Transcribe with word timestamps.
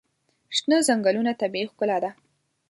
شنه 0.55 0.77
ځنګلونه 0.87 1.31
طبیعي 1.41 1.65
ښکلا 1.71 1.97
ده. 2.03 2.11